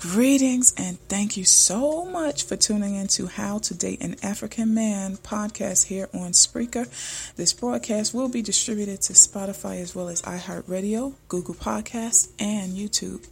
Greetings 0.00 0.72
and 0.78 0.98
thank 1.10 1.36
you 1.36 1.44
so 1.44 2.06
much 2.06 2.44
for 2.44 2.56
tuning 2.56 2.94
in 2.94 3.06
to 3.08 3.26
How 3.26 3.58
to 3.58 3.74
Date 3.74 4.00
an 4.00 4.16
African 4.22 4.72
Man 4.72 5.18
podcast 5.18 5.88
here 5.88 6.08
on 6.14 6.32
Spreaker. 6.32 6.88
This 7.36 7.52
broadcast 7.52 8.14
will 8.14 8.30
be 8.30 8.40
distributed 8.40 9.02
to 9.02 9.12
Spotify 9.12 9.82
as 9.82 9.94
well 9.94 10.08
as 10.08 10.22
iHeartRadio, 10.22 11.12
Google 11.28 11.54
Podcasts, 11.54 12.30
and 12.38 12.72
YouTube. 12.72 13.28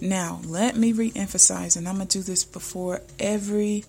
Now, 0.00 0.40
let 0.44 0.76
me 0.76 0.92
re-emphasize, 0.92 1.74
and 1.74 1.88
I'm 1.88 1.96
gonna 1.96 2.04
do 2.04 2.22
this 2.22 2.44
before 2.44 3.02
every 3.18 3.84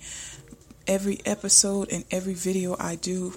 every 0.87 1.19
episode 1.23 1.91
and 1.91 2.03
every 2.09 2.33
video 2.33 2.75
I 2.79 2.95
do 2.95 3.35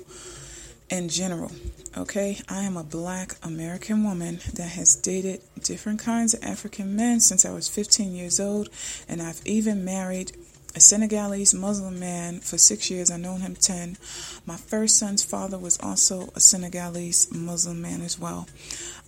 in 0.91 1.09
general. 1.09 1.51
Okay, 1.97 2.39
I 2.49 2.63
am 2.63 2.77
a 2.77 2.85
black 2.85 3.35
American 3.43 4.05
woman 4.05 4.41
that 4.55 4.71
has 4.71 4.95
dated 4.95 5.41
different 5.63 6.01
kinds 6.01 6.35
of 6.35 6.43
African 6.45 6.95
men 6.95 7.21
since 7.21 7.45
I 7.45 7.53
was 7.53 7.69
15 7.69 8.15
years 8.15 8.39
old, 8.39 8.69
and 9.09 9.21
I've 9.21 9.41
even 9.45 9.85
married 9.85 10.33
a 10.77 10.81
Senegalese 10.81 11.53
Muslim 11.53 11.99
man 11.99 12.39
for 12.41 12.57
six 12.57 12.91
years. 12.91 13.11
I've 13.11 13.21
known 13.21 13.41
him 13.41 13.57
10. 13.57 13.97
My 14.47 14.57
first 14.57 14.99
son's 14.99 15.25
father 15.25 15.59
was 15.59 15.79
also 15.83 16.31
a 16.37 16.41
Senegalese 16.41 17.33
Muslim 17.35 17.83
man 17.83 18.03
as 18.03 18.19
well. 18.19 18.47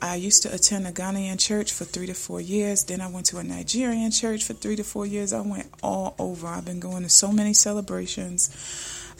I 0.00 0.16
used 0.16 0.42
to 0.42 0.52
attend 0.52 0.88
a 0.88 0.90
Ghanaian 0.92 1.38
church 1.38 1.72
for 1.72 1.84
three 1.84 2.06
to 2.06 2.14
four 2.14 2.40
years. 2.40 2.84
Then 2.84 3.00
I 3.00 3.08
went 3.08 3.26
to 3.26 3.38
a 3.38 3.44
Nigerian 3.44 4.10
church 4.10 4.42
for 4.42 4.54
three 4.54 4.74
to 4.74 4.82
four 4.82 5.06
years. 5.06 5.32
I 5.32 5.40
went 5.40 5.70
all 5.82 6.16
over. 6.18 6.48
I've 6.48 6.64
been 6.64 6.80
going 6.80 7.04
to 7.04 7.08
so 7.08 7.30
many 7.30 7.52
celebrations. 7.52 8.50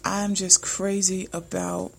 I'm 0.05 0.35
just 0.35 0.63
crazy 0.63 1.29
about 1.33 1.93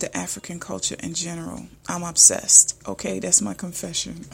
the 0.00 0.16
African 0.16 0.60
culture 0.60 0.96
in 1.00 1.14
general. 1.14 1.66
I'm 1.88 2.02
obsessed. 2.02 2.80
Okay, 2.86 3.18
that's 3.18 3.40
my 3.40 3.54
confession. 3.54 4.24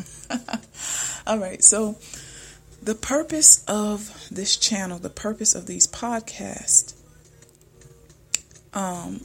All 1.26 1.38
right, 1.38 1.62
so 1.62 1.96
the 2.82 2.94
purpose 2.94 3.64
of 3.66 4.28
this 4.30 4.56
channel, 4.56 4.98
the 4.98 5.10
purpose 5.10 5.54
of 5.54 5.66
these 5.66 5.86
podcasts, 5.86 6.94
um, 8.74 9.20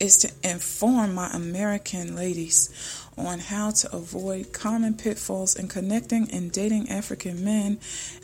is 0.00 0.16
to 0.18 0.30
inform 0.42 1.14
my 1.14 1.30
American 1.32 2.16
ladies 2.16 3.04
on 3.16 3.38
how 3.38 3.70
to 3.70 3.96
avoid 3.96 4.52
common 4.52 4.94
pitfalls 4.94 5.56
in 5.56 5.68
connecting 5.68 6.30
and 6.30 6.52
dating 6.52 6.90
African 6.90 7.44
men 7.44 7.78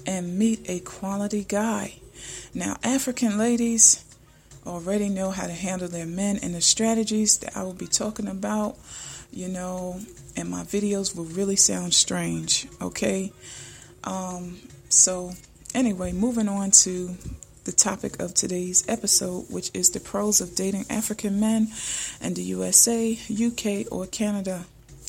and 0.06 0.38
meet 0.38 0.68
a 0.68 0.80
quality 0.80 1.44
guy. 1.44 1.94
Now, 2.54 2.76
African 2.82 3.38
ladies, 3.38 4.04
already 4.66 5.08
know 5.08 5.30
how 5.30 5.46
to 5.46 5.52
handle 5.52 5.88
their 5.88 6.06
men 6.06 6.38
and 6.42 6.54
the 6.54 6.60
strategies 6.60 7.38
that 7.38 7.56
I 7.56 7.62
will 7.62 7.74
be 7.74 7.86
talking 7.86 8.28
about, 8.28 8.76
you 9.30 9.48
know, 9.48 10.00
and 10.36 10.48
my 10.48 10.62
videos 10.62 11.16
will 11.16 11.24
really 11.24 11.56
sound 11.56 11.94
strange, 11.94 12.66
okay? 12.80 13.32
Um, 14.04 14.58
so, 14.88 15.32
anyway, 15.74 16.12
moving 16.12 16.48
on 16.48 16.70
to 16.82 17.16
the 17.64 17.72
topic 17.72 18.20
of 18.20 18.34
today's 18.34 18.84
episode, 18.88 19.46
which 19.48 19.70
is 19.74 19.90
the 19.90 20.00
pros 20.00 20.40
of 20.40 20.54
dating 20.54 20.86
African 20.90 21.38
men 21.38 21.68
in 22.20 22.34
the 22.34 22.42
USA, 22.42 23.18
UK, 23.30 23.92
or 23.92 24.06
Canada 24.06 24.64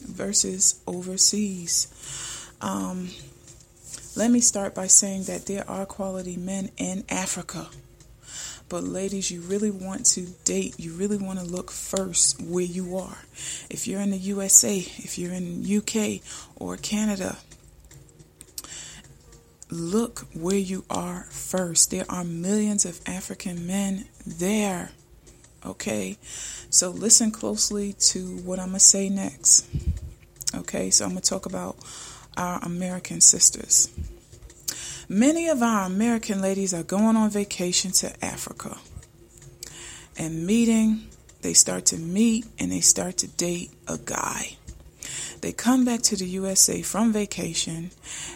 versus 0.05 0.79
overseas. 0.85 1.87
Um, 2.61 3.09
let 4.15 4.29
me 4.29 4.39
start 4.39 4.75
by 4.75 4.87
saying 4.87 5.23
that 5.23 5.47
there 5.47 5.67
are 5.69 5.85
quality 5.85 6.37
men 6.37 6.69
in 6.77 7.03
Africa. 7.09 7.67
But 8.73 8.85
ladies, 8.85 9.29
you 9.29 9.41
really 9.41 9.69
want 9.69 10.03
to 10.13 10.21
date, 10.45 10.79
you 10.79 10.93
really 10.93 11.17
want 11.17 11.37
to 11.37 11.45
look 11.45 11.69
first 11.69 12.41
where 12.41 12.63
you 12.63 12.97
are. 12.97 13.19
If 13.69 13.87
you're 13.87 14.01
in 14.01 14.09
the 14.09 14.17
USA, 14.17 14.77
if 14.79 15.19
you're 15.19 15.31
in 15.31 15.63
UK 15.63 16.21
or 16.55 16.75
Canada, 16.77 17.37
look 19.69 20.25
where 20.33 20.57
you 20.57 20.85
are 20.89 21.27
first. 21.29 21.91
There 21.91 22.05
are 22.09 22.23
millions 22.23 22.83
of 22.83 22.99
African 23.05 23.67
men 23.67 24.05
there. 24.25 24.89
Okay? 25.63 26.17
So 26.71 26.89
listen 26.89 27.29
closely 27.29 27.93
to 28.07 28.37
what 28.37 28.57
I'm 28.57 28.69
going 28.69 28.79
to 28.79 28.85
say 28.85 29.07
next. 29.07 29.67
Okay? 30.55 30.89
So 30.89 31.05
I'm 31.05 31.11
going 31.11 31.21
to 31.21 31.29
talk 31.29 31.45
about 31.45 31.75
our 32.35 32.57
American 32.63 33.21
sisters. 33.21 33.89
Many 35.13 35.47
of 35.47 35.61
our 35.61 35.85
American 35.85 36.41
ladies 36.41 36.73
are 36.73 36.81
going 36.81 37.15
on 37.15 37.29
vacation 37.29 37.91
to 37.91 38.25
Africa 38.25 38.79
and 40.17 40.47
meeting. 40.47 41.07
They 41.43 41.53
start 41.53 41.85
to 41.87 41.99
meet 41.99 42.47
and 42.57 42.71
they 42.71 42.79
start 42.79 43.17
to 43.17 43.27
date 43.27 43.69
a 43.87 43.99
guy. 43.99 44.57
They 45.41 45.51
come 45.51 45.85
back 45.85 46.01
to 46.01 46.15
the 46.15 46.25
USA 46.25 46.81
from 46.81 47.13
vacation 47.13 47.91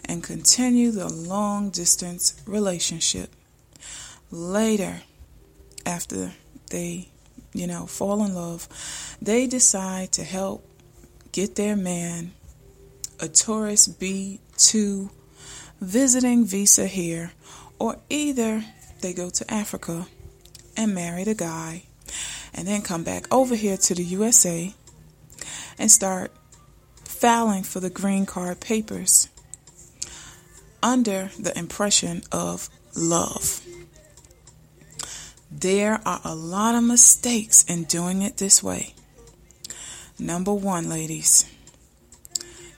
and 0.05 0.23
continue 0.23 0.91
the 0.91 1.11
long 1.11 1.71
distance 1.71 2.39
relationship. 2.45 3.31
Later, 4.29 5.01
after 5.83 6.33
they, 6.69 7.09
you 7.53 7.65
know, 7.65 7.87
fall 7.87 8.23
in 8.23 8.35
love, 8.35 8.67
they 9.19 9.47
decide 9.47 10.11
to 10.11 10.23
help 10.23 10.63
get 11.31 11.55
their 11.55 11.75
man 11.75 12.33
a 13.19 13.27
tourist 13.27 13.99
B2 13.99 15.09
visiting 15.79 16.45
visa 16.45 16.87
here, 16.87 17.31
or 17.79 17.99
either 18.09 18.63
they 19.01 19.13
go 19.13 19.29
to 19.29 19.53
Africa 19.53 20.07
and 20.75 20.95
marry 20.95 21.23
the 21.23 21.35
guy 21.35 21.83
and 22.53 22.67
then 22.67 22.81
come 22.81 23.03
back 23.03 23.31
over 23.33 23.55
here 23.55 23.77
to 23.77 23.95
the 23.95 24.03
USA 24.03 24.73
and 25.77 25.91
start 25.91 26.31
filing 27.03 27.63
for 27.63 27.79
the 27.79 27.89
green 27.89 28.25
card 28.25 28.59
papers 28.59 29.29
under 30.81 31.29
the 31.39 31.57
impression 31.57 32.23
of 32.31 32.69
love. 32.95 33.61
There 35.51 36.01
are 36.05 36.21
a 36.23 36.35
lot 36.35 36.75
of 36.75 36.83
mistakes 36.83 37.63
in 37.63 37.83
doing 37.83 38.21
it 38.21 38.37
this 38.37 38.61
way. 38.61 38.93
Number 40.19 40.53
one, 40.53 40.89
ladies, 40.89 41.45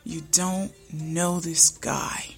you 0.03 0.21
don't 0.31 0.71
know 0.93 1.39
this 1.39 1.69
guy 1.69 2.35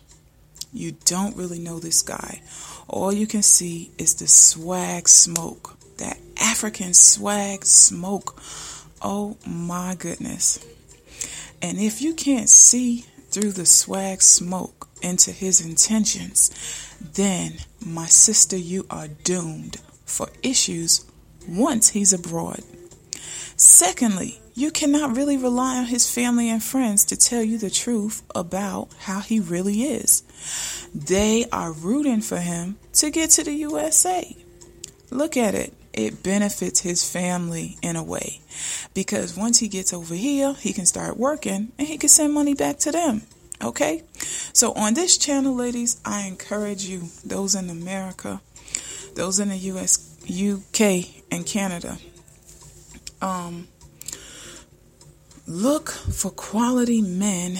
you 0.74 0.94
don't 1.06 1.36
really 1.36 1.60
know 1.60 1.80
this 1.80 2.02
guy. 2.02 2.42
All 2.88 3.12
you 3.12 3.28
can 3.28 3.44
see 3.44 3.92
is 3.98 4.16
the 4.16 4.28
swag 4.28 5.08
smoke, 5.08 5.78
that 5.98 6.18
African 6.38 6.94
swag 6.94 7.66
smoke. 7.66 8.42
Oh 9.02 9.38
my 9.46 9.96
goodness. 9.98 10.66
And 11.62 11.80
if 11.80 12.02
you 12.02 12.14
can't 12.14 12.50
see 12.50 13.06
through 13.30 13.52
the 13.52 13.66
swag 13.66 14.22
smoke 14.22 14.88
into 15.02 15.32
his 15.32 15.66
intentions, 15.66 16.52
then, 17.14 17.54
my 17.86 18.06
sister, 18.06 18.58
you 18.58 18.86
are 18.90 19.08
doomed 19.08 19.78
for 20.06 20.28
issues 20.44 21.06
once 21.48 21.90
he's 21.90 22.14
abroad. 22.14 22.62
Secondly, 23.56 24.40
you 24.54 24.72
cannot 24.72 25.16
really 25.16 25.38
rely 25.38 25.78
on 25.78 25.86
his 25.86 26.14
family 26.14 26.50
and 26.50 26.64
friends 26.64 27.06
to 27.06 27.16
tell 27.16 27.42
you 27.42 27.58
the 27.58 27.70
truth 27.70 28.24
about 28.36 28.90
how 29.00 29.20
he 29.20 29.40
really 29.40 29.84
is. 29.84 30.24
They 30.94 31.46
are 31.52 31.72
rooting 31.72 32.22
for 32.22 32.38
him 32.38 32.78
to 32.94 33.10
get 33.10 33.32
to 33.32 33.44
the 33.44 33.54
USA. 33.54 34.36
Look 35.10 35.38
at 35.38 35.56
it. 35.56 35.74
It 35.94 36.24
benefits 36.24 36.80
his 36.80 37.10
family 37.10 37.78
in 37.82 37.96
a 37.96 38.04
way 38.04 38.40
because 38.94 39.36
once 39.36 39.60
he 39.60 39.68
gets 39.68 39.94
over 39.94 40.16
here, 40.16 40.54
he 40.54 40.72
can 40.72 40.86
start 40.86 41.18
working 41.18 41.72
and 41.78 41.88
he 41.88 41.98
can 41.98 42.10
send 42.10 42.34
money 42.34 42.54
back 42.54 42.78
to 42.80 42.92
them. 42.92 43.24
Okay? 43.62 44.04
So, 44.54 44.74
on 44.74 44.94
this 44.94 45.18
channel, 45.18 45.54
ladies, 45.54 46.00
I 46.06 46.28
encourage 46.28 46.86
you, 46.86 47.04
those 47.26 47.56
in 47.56 47.70
America, 47.70 48.42
those 49.16 49.40
in 49.40 49.50
the 49.50 49.58
US, 49.58 50.18
UK, 50.24 51.24
and 51.30 51.46
Canada, 51.46 51.98
um, 53.22 53.68
Look 55.48 55.90
for 55.90 56.32
quality 56.32 57.02
men 57.02 57.58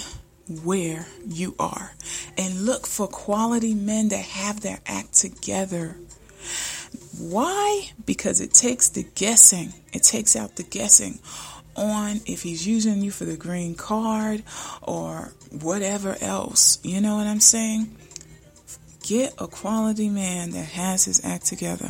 where 0.60 1.08
you 1.26 1.56
are. 1.60 1.94
And 2.38 2.66
look 2.66 2.86
for 2.88 3.08
quality 3.08 3.74
men 3.74 4.10
that 4.10 4.26
have 4.26 4.62
their 4.62 4.80
act 4.86 5.14
together. 5.14 5.98
Why? 7.18 7.92
Because 8.06 8.42
it 8.42 8.54
takes 8.54 8.90
the 8.90 9.04
guessing, 9.16 9.74
it 9.94 10.04
takes 10.04 10.36
out 10.36 10.56
the 10.56 10.64
guessing 10.64 11.20
on 11.76 12.20
if 12.26 12.42
he's 12.42 12.68
using 12.68 13.02
you 13.02 13.12
for 13.12 13.26
the 13.26 13.38
green 13.38 13.76
card 13.76 14.44
or 14.82 15.34
whatever 15.62 16.18
else. 16.22 16.80
You 16.84 17.02
know 17.02 17.16
what 17.16 17.28
I'm 17.28 17.40
saying? 17.40 17.96
Get 19.04 19.34
a 19.38 19.48
quality 19.48 20.10
man 20.10 20.52
that 20.52 20.66
has 20.66 21.06
his 21.06 21.24
act 21.26 21.46
together. 21.46 21.90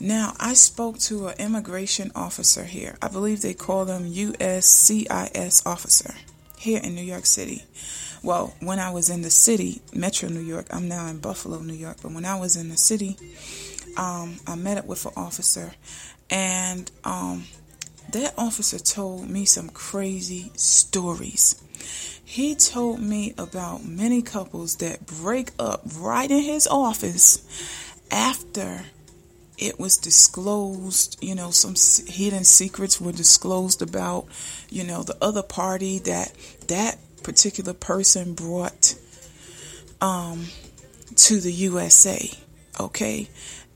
Now, 0.00 0.34
I 0.38 0.54
spoke 0.54 0.98
to 1.00 1.28
an 1.28 1.38
immigration 1.38 2.12
officer 2.14 2.64
here. 2.64 2.96
I 3.02 3.08
believe 3.08 3.42
they 3.42 3.54
call 3.54 3.84
them 3.84 4.08
USCIS 4.08 5.66
officer 5.66 6.14
here 6.58 6.80
in 6.82 6.94
New 6.94 7.02
York 7.02 7.26
City. 7.26 7.64
Well, 8.22 8.54
when 8.60 8.78
I 8.78 8.90
was 8.90 9.10
in 9.10 9.22
the 9.22 9.30
city, 9.30 9.80
Metro 9.94 10.28
New 10.28 10.40
York, 10.40 10.66
I'm 10.70 10.88
now 10.88 11.06
in 11.06 11.18
Buffalo, 11.18 11.60
New 11.60 11.74
York, 11.74 11.98
but 12.02 12.12
when 12.12 12.24
I 12.24 12.38
was 12.38 12.56
in 12.56 12.68
the 12.68 12.76
city, 12.76 13.16
um, 13.96 14.38
I 14.46 14.56
met 14.56 14.78
up 14.78 14.86
with 14.86 15.06
an 15.06 15.12
officer, 15.16 15.72
and 16.30 16.90
um, 17.04 17.44
that 18.12 18.34
officer 18.36 18.78
told 18.78 19.28
me 19.28 19.44
some 19.44 19.68
crazy 19.68 20.50
stories. 20.56 21.62
he 22.24 22.54
told 22.54 23.00
me 23.00 23.34
about 23.38 23.84
many 23.84 24.20
couples 24.20 24.76
that 24.76 25.06
break 25.06 25.50
up 25.58 25.80
right 25.96 26.30
in 26.30 26.42
his 26.42 26.66
office 26.66 27.40
after 28.10 28.82
it 29.58 29.78
was 29.78 29.96
disclosed, 29.96 31.18
you 31.20 31.34
know, 31.34 31.50
some 31.50 31.74
hidden 32.06 32.44
secrets 32.44 33.00
were 33.00 33.12
disclosed 33.12 33.82
about, 33.82 34.26
you 34.70 34.84
know, 34.84 35.02
the 35.02 35.16
other 35.20 35.42
party 35.42 35.98
that 36.00 36.32
that 36.68 36.98
particular 37.22 37.74
person 37.74 38.34
brought 38.34 38.94
um, 40.00 40.46
to 41.16 41.40
the 41.40 41.52
USA. 41.52 42.30
Okay, 42.80 43.28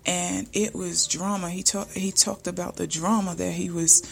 and 0.06 0.48
it 0.52 0.74
was 0.74 1.08
drama. 1.08 1.50
He 1.50 1.62
talked 1.64 1.92
he 1.94 2.12
talked 2.12 2.46
about 2.46 2.76
the 2.76 2.86
drama 2.86 3.34
that 3.34 3.52
he 3.52 3.68
was 3.68 4.02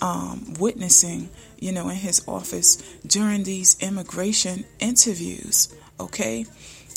um, 0.00 0.54
witnessing, 0.58 1.30
you 1.58 1.70
know, 1.70 1.88
in 1.88 1.96
his 1.96 2.26
office 2.26 2.76
during 3.06 3.44
these 3.44 3.80
immigration 3.80 4.64
interviews. 4.80 5.72
Okay, 6.00 6.46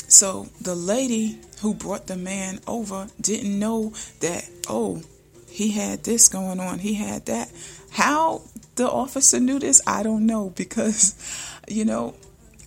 so 0.08 0.48
the 0.62 0.76
lady 0.76 1.40
who 1.62 1.74
brought 1.74 2.08
the 2.08 2.18
man 2.18 2.60
over 2.68 3.08
didn't 3.20 3.58
know 3.58 3.94
that. 4.20 4.50
Oh, 4.68 5.02
he 5.50 5.72
had 5.72 6.04
this 6.04 6.28
going 6.28 6.60
on. 6.60 6.80
He 6.80 6.96
had 6.96 7.26
that. 7.28 7.52
How 7.92 8.42
the 8.76 8.90
officer 8.90 9.40
knew 9.40 9.60
this, 9.60 9.82
I 9.86 10.04
don't 10.04 10.26
know 10.26 10.50
because, 10.50 11.16
you 11.68 11.86
know, 11.86 12.16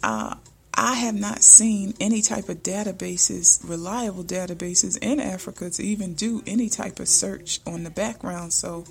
uh, 0.02 0.36
I 0.78 0.94
have 0.94 1.14
not 1.14 1.42
seen 1.42 1.94
any 2.00 2.20
type 2.20 2.48
of 2.50 2.62
databases, 2.62 3.66
reliable 3.68 4.24
databases 4.24 4.98
in 5.00 5.20
Africa 5.20 5.70
to 5.70 5.82
even 5.82 6.14
do 6.14 6.42
any 6.46 6.68
type 6.68 7.00
of 7.00 7.08
search 7.08 7.60
on 7.66 7.82
the 7.82 7.90
background. 7.90 8.52
So, 8.52 8.84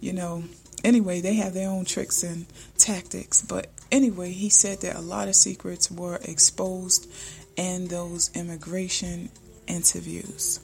you 0.00 0.14
know, 0.14 0.44
anyway, 0.86 1.20
they 1.20 1.34
have 1.34 1.52
their 1.52 1.68
own 1.68 1.84
tricks 1.84 2.22
and 2.22 2.46
tactics. 2.78 3.42
But 3.42 3.66
anyway, 3.90 4.30
he 4.30 4.48
said 4.48 4.80
that 4.80 4.96
a 4.96 5.00
lot 5.00 5.28
of 5.28 5.34
secrets 5.34 5.90
were 5.90 6.18
exposed 6.22 7.10
in 7.56 7.88
those 7.88 8.30
immigration 8.34 9.30
interviews. 9.66 10.60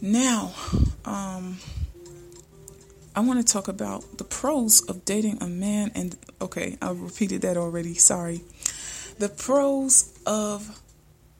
Now, 0.00 0.52
um, 1.04 1.58
I 3.14 3.20
want 3.20 3.46
to 3.46 3.50
talk 3.50 3.68
about 3.68 4.18
the 4.18 4.24
pros 4.24 4.82
of 4.82 5.04
dating 5.04 5.42
a 5.42 5.46
man 5.46 5.92
and 5.94 6.16
okay, 6.40 6.76
I 6.82 6.90
repeated 6.90 7.42
that 7.42 7.56
already. 7.56 7.94
Sorry. 7.94 8.42
The 9.18 9.30
pros 9.30 10.12
of 10.26 10.82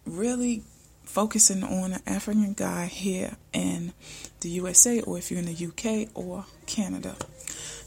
really 0.06 0.62
focusing 1.06 1.64
on 1.64 1.94
an 1.94 2.02
African 2.06 2.52
guy 2.52 2.86
here 2.86 3.36
in 3.52 3.94
the 4.40 4.50
USA 4.50 5.00
or 5.00 5.16
if 5.16 5.30
you're 5.30 5.40
in 5.40 5.46
the 5.46 5.66
UK 5.66 6.10
or 6.14 6.44
Canada. 6.66 7.16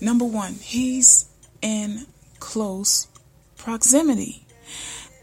Number 0.02 0.26
one, 0.26 0.54
he's 0.54 1.26
in 1.62 2.08
close 2.40 3.08
proximity. 3.58 4.46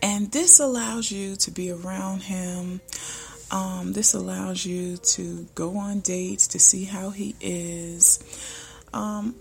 And 0.02 0.30
this 0.30 0.60
allows 0.60 1.10
you 1.10 1.36
to 1.36 1.50
be 1.50 1.70
around 1.70 2.20
him. 2.22 2.80
Um, 3.50 3.92
this 3.92 4.14
allows 4.14 4.64
you 4.64 4.98
to 4.98 5.48
go 5.54 5.76
on 5.76 6.00
dates 6.00 6.48
to 6.48 6.58
see 6.58 6.84
how 6.84 7.10
he 7.10 7.34
is. 7.40 8.18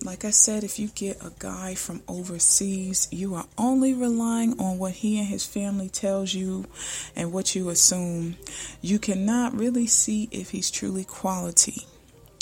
Like 0.04 0.26
I 0.26 0.32
said, 0.32 0.64
if 0.64 0.80
you 0.80 0.88
get 0.90 1.24
a 1.24 1.32
guy 1.38 1.76
from 1.76 2.02
overseas, 2.08 3.08
you 3.12 3.36
are 3.36 3.46
only 3.58 3.94
relying 3.94 4.60
on 4.60 4.80
what 4.80 4.94
he 4.94 5.20
and 5.20 5.28
his 5.28 5.46
family 5.46 5.90
tells 5.90 6.34
you 6.34 6.66
and 7.16 7.32
what 7.32 7.56
you 7.56 7.70
assume. 7.70 8.38
You 8.82 9.00
cannot 9.00 9.54
really 9.54 9.88
see 9.88 10.28
if 10.32 10.52
he's 10.52 10.72
truly 10.72 11.04
quality. 11.04 11.84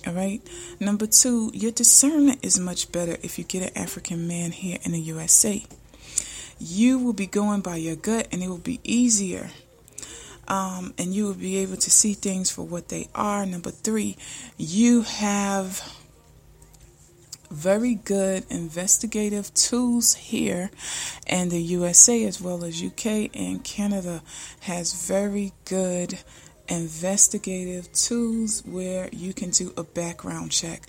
All 0.06 0.14
right. 0.14 0.42
Number 0.80 1.08
two, 1.08 1.50
your 1.54 1.72
discernment 1.72 2.40
is 2.44 2.60
much 2.60 2.92
better 2.92 3.18
if 3.24 3.38
you 3.38 3.46
get 3.46 3.64
an 3.64 3.78
African 3.82 4.28
man 4.28 4.52
here 4.52 4.78
in 4.84 4.92
the 4.92 5.00
USA. 5.00 5.64
You 6.60 7.00
will 7.00 7.14
be 7.14 7.28
going 7.28 7.62
by 7.62 7.78
your 7.78 7.96
gut 7.96 8.28
and 8.32 8.44
it 8.44 8.50
will 8.50 8.58
be 8.58 8.80
easier. 8.84 9.50
Um, 10.48 10.94
and 10.98 11.14
you 11.14 11.26
will 11.26 11.34
be 11.34 11.58
able 11.58 11.78
to 11.78 11.90
see 11.90 12.14
things 12.14 12.52
for 12.52 12.64
what 12.64 12.90
they 12.90 13.08
are. 13.16 13.46
Number 13.46 13.72
three, 13.72 14.18
you 14.58 15.04
have 15.04 15.82
very 17.54 17.96
good 17.96 18.46
investigative 18.50 19.54
tools 19.54 20.16
here 20.16 20.72
and 21.28 21.52
the 21.52 21.62
USA 21.62 22.26
as 22.26 22.42
well 22.42 22.64
as 22.64 22.84
UK 22.84 23.30
and 23.36 23.64
Canada 23.64 24.22
has 24.62 25.08
very 25.08 25.54
good 25.66 26.18
investigative 26.68 27.92
tools 27.94 28.64
where 28.66 29.08
you 29.12 29.34
can 29.34 29.52
do 29.52 29.72
a 29.78 29.84
background 29.84 30.52
check. 30.52 30.82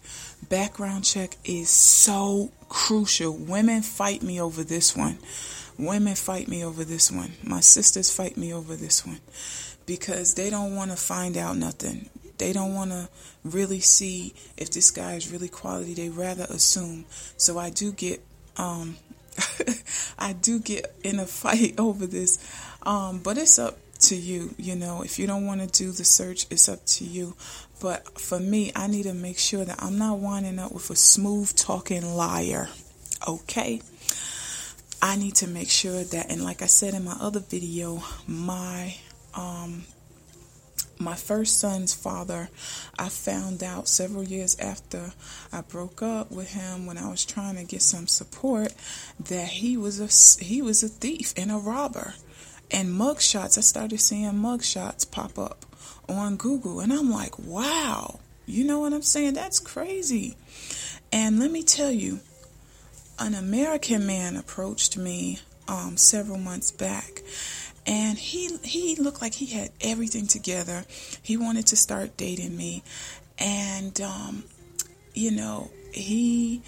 Background 0.49 1.05
check 1.05 1.37
is 1.45 1.69
so 1.69 2.51
crucial. 2.69 3.37
Women 3.37 3.83
fight 3.83 4.23
me 4.23 4.41
over 4.41 4.65
this 4.65 4.97
one. 4.97 5.19
Women 5.79 6.15
fight 6.15 6.49
me 6.49 6.65
over 6.65 6.85
this 6.85 7.11
one. 7.11 7.33
My 7.43 7.61
sisters 7.61 8.11
fight 8.11 8.37
me 8.37 8.55
over 8.55 8.75
this 8.77 9.05
one 9.05 9.21
because 9.87 10.35
they 10.35 10.49
don't 10.49 10.77
want 10.77 10.93
to 10.93 10.97
find 10.97 11.37
out 11.37 11.57
nothing. 11.57 12.09
They 12.39 12.53
don't 12.53 12.75
want 12.75 12.91
to 12.91 13.09
really 13.45 13.81
see 13.81 14.35
if 14.57 14.71
this 14.71 14.91
guy 14.91 15.15
is 15.15 15.31
really 15.31 15.49
quality. 15.49 15.95
They 15.95 16.09
rather 16.09 16.47
assume. 16.49 17.05
So 17.37 17.59
I 17.59 17.71
do 17.71 17.93
get 17.93 18.23
um 18.57 18.97
I 20.19 20.33
do 20.33 20.61
get 20.61 20.95
in 21.03 21.19
a 21.19 21.27
fight 21.27 21.75
over 21.79 22.07
this. 22.07 22.39
Um 22.83 23.19
but 23.19 23.39
it's 23.39 23.59
up 23.59 23.79
to 24.01 24.17
you, 24.17 24.55
you 24.59 24.77
know. 24.77 25.03
If 25.03 25.19
you 25.19 25.27
don't 25.27 25.47
want 25.47 25.61
to 25.61 25.67
do 25.67 25.91
the 25.93 26.05
search, 26.05 26.47
it's 26.51 26.69
up 26.69 26.85
to 26.87 27.05
you. 27.05 27.37
But 27.81 28.21
for 28.21 28.39
me, 28.39 28.73
I 28.75 28.87
need 28.87 29.05
to 29.05 29.15
make 29.15 29.39
sure 29.39 29.65
that 29.65 29.83
I'm 29.83 29.99
not 29.99 30.19
winding 30.19 30.59
up 30.59 30.73
with 30.73 30.91
a 30.91 30.97
smooth 30.97 31.55
talking 31.57 32.15
liar. 32.15 32.69
Okay? 33.27 33.81
I 35.01 35.17
need 35.17 35.35
to 35.37 35.47
make 35.47 35.69
sure 35.69 36.03
that 36.03 36.31
and 36.31 36.43
like 36.43 36.63
I 36.63 36.67
said 36.67 36.95
in 36.95 37.05
my 37.05 37.17
other 37.21 37.41
video, 37.41 38.03
my 38.27 38.97
um 39.35 39.85
my 40.99 41.15
first 41.15 41.59
son's 41.59 41.95
father, 41.95 42.49
I 42.99 43.09
found 43.09 43.63
out 43.63 43.89
several 43.89 44.25
years 44.25 44.59
after 44.59 45.13
I 45.53 45.63
broke 45.63 46.03
up 46.03 46.31
with 46.31 46.53
him 46.53 46.87
when 46.87 46.99
I 46.99 47.09
was 47.09 47.25
trying 47.25 47.57
to 47.57 47.65
get 47.65 47.83
some 47.83 48.07
support 48.07 48.75
that 49.19 49.49
he 49.49 49.77
was 49.77 50.01
a 50.01 50.45
he 50.45 50.63
was 50.63 50.83
a 50.83 50.89
thief 50.89 51.35
and 51.37 51.51
a 51.51 51.57
robber. 51.57 52.15
And 52.71 52.89
mugshots, 52.89 53.59
I 53.59 53.61
started 53.61 54.01
seeing 54.01 54.33
mugshots 54.33 55.11
pop 55.11 55.39
up 55.39 55.65
on 56.09 56.37
Google 56.37 56.81
and 56.81 56.93
I'm 56.93 57.11
like, 57.11 57.39
"Wow." 57.39 58.21
You 58.47 58.65
know 58.65 58.81
what 58.81 58.93
I'm 58.93 59.03
saying? 59.03 59.35
That's 59.35 59.59
crazy. 59.59 60.37
And 61.11 61.39
let 61.39 61.51
me 61.51 61.63
tell 61.63 61.91
you, 61.91 62.21
an 63.19 63.35
American 63.35 64.07
man 64.07 64.37
approached 64.37 64.99
me 64.99 65.39
um, 65.69 65.97
several 65.97 66.39
months 66.39 66.71
back 66.71 67.23
and 67.87 68.19
he 68.19 68.57
he 68.63 68.97
looked 68.97 69.21
like 69.21 69.35
he 69.35 69.47
had 69.47 69.71
everything 69.81 70.27
together. 70.27 70.85
He 71.23 71.37
wanted 71.37 71.67
to 71.69 71.77
start 71.77 72.17
dating 72.17 72.57
me, 72.57 72.83
and 73.39 73.99
um, 74.01 74.45
you 75.15 75.31
know 75.31 75.71
he 75.93 76.63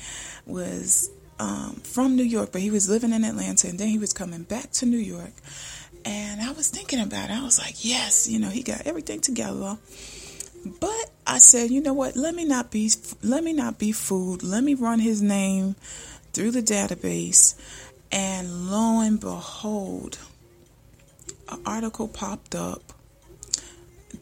was 0.46 1.10
um, 1.38 1.74
from 1.82 2.16
New 2.16 2.22
York, 2.22 2.52
but 2.52 2.60
he 2.60 2.70
was 2.70 2.88
living 2.88 3.12
in 3.12 3.24
Atlanta, 3.24 3.68
and 3.68 3.78
then 3.78 3.88
he 3.88 3.98
was 3.98 4.12
coming 4.12 4.42
back 4.42 4.70
to 4.72 4.86
New 4.86 4.98
York. 4.98 5.32
And 6.04 6.40
I 6.40 6.52
was 6.52 6.68
thinking 6.70 7.00
about 7.00 7.30
it. 7.30 7.32
I 7.32 7.42
was 7.42 7.58
like, 7.58 7.84
yes, 7.84 8.28
you 8.28 8.38
know, 8.38 8.48
he 8.48 8.62
got 8.62 8.86
everything 8.86 9.20
together. 9.20 9.76
But 10.80 11.10
I 11.26 11.38
said, 11.38 11.70
you 11.70 11.80
know 11.80 11.94
what? 11.94 12.14
Let 12.14 12.34
me 12.34 12.44
not 12.44 12.70
be 12.70 12.90
let 13.22 13.42
me 13.42 13.52
not 13.52 13.78
be 13.78 13.92
fooled. 13.92 14.42
Let 14.42 14.62
me 14.64 14.74
run 14.74 14.98
his 14.98 15.22
name 15.22 15.76
through 16.32 16.50
the 16.50 16.62
database, 16.62 17.54
and 18.12 18.70
lo 18.70 19.00
and 19.00 19.18
behold 19.18 20.18
an 21.48 21.60
article 21.64 22.08
popped 22.08 22.54
up 22.54 22.82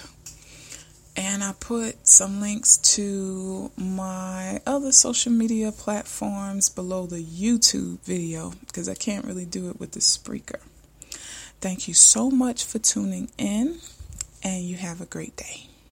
And 1.19 1.43
I 1.43 1.53
put 1.59 2.07
some 2.07 2.41
links 2.41 2.77
to 2.95 3.73
my 3.77 4.61
other 4.65 4.93
social 4.93 5.33
media 5.33 5.73
platforms 5.73 6.69
below 6.69 7.07
the 7.07 7.21
YouTube 7.21 7.99
video 8.03 8.53
because 8.61 8.89
I 8.89 8.95
can't 8.95 9.25
really 9.25 9.45
do 9.45 9.69
it 9.69 9.81
with 9.81 9.91
the 9.91 10.01
Spreaker. 10.01 10.61
Thank 11.61 11.89
you 11.89 11.95
so 11.95 12.31
much 12.31 12.65
for 12.65 12.79
tuning 12.79 13.31
in, 13.37 13.81
and 14.45 14.63
you 14.63 14.77
have 14.77 15.01
a 15.01 15.07
great 15.07 15.35
day. 15.35 15.67